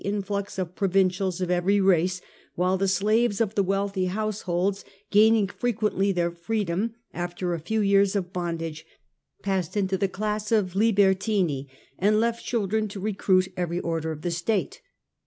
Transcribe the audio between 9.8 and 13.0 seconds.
the class of libertmi^ and left children to